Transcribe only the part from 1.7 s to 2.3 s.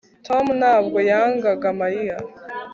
mariya